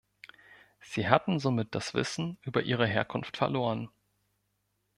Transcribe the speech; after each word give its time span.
Sie 0.79 1.07
hatten 1.09 1.37
somit 1.37 1.75
das 1.75 1.93
Wissen 1.93 2.39
über 2.41 2.63
ihre 2.63 2.87
Herkunft 2.87 3.37
verloren. 3.37 3.87